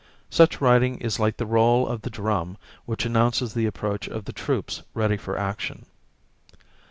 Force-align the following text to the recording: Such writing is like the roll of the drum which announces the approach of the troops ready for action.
Such 0.31 0.59
writing 0.59 0.97
is 0.97 1.19
like 1.19 1.37
the 1.37 1.45
roll 1.45 1.85
of 1.87 2.01
the 2.01 2.09
drum 2.09 2.57
which 2.85 3.05
announces 3.05 3.53
the 3.53 3.67
approach 3.67 4.07
of 4.07 4.25
the 4.25 4.33
troops 4.33 4.81
ready 4.95 5.15
for 5.15 5.37
action. 5.37 5.85